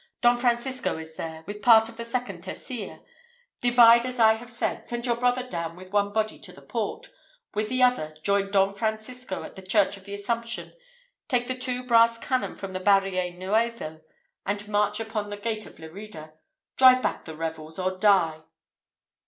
Don 0.21 0.35
Francisco 0.35 0.97
is 0.97 1.15
there, 1.15 1.43
with 1.45 1.61
part 1.61 1.87
of 1.87 1.95
the 1.95 2.05
second 2.05 2.41
tercia. 2.43 3.01
Divide 3.61 4.03
as 4.03 4.17
I 4.19 4.33
have 4.33 4.49
said 4.49 4.87
send 4.87 5.05
your 5.05 5.15
brother 5.15 5.47
down 5.47 5.75
with 5.75 5.93
one 5.93 6.11
body 6.11 6.39
to 6.39 6.51
the 6.51 6.63
port 6.63 7.09
with 7.53 7.69
the 7.69 7.83
other, 7.83 8.15
join 8.23 8.49
Don 8.49 8.73
Francisco, 8.73 9.43
at 9.43 9.55
the 9.55 9.61
church 9.61 9.97
of 9.97 10.05
the 10.05 10.15
Assumption; 10.15 10.73
take 11.27 11.45
the 11.45 11.53
two 11.53 11.83
brass 11.85 12.17
cannon 12.17 12.55
from 12.55 12.73
the 12.73 12.79
Barrio 12.79 13.29
Nuevo, 13.37 14.01
and 14.43 14.67
march 14.67 14.99
upon 14.99 15.29
the 15.29 15.37
gate 15.37 15.67
of 15.67 15.77
Lerida. 15.77 16.33
Drive 16.77 17.03
back 17.03 17.25
the 17.25 17.35
rebels, 17.37 17.77
or 17.77 17.95
die!" 17.99 18.41